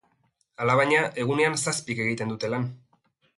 Alabaina, 0.65 1.01
egunean 1.25 1.59
zazpik 1.67 2.01
egiten 2.07 2.33
dute 2.33 2.51
lan. 2.55 2.67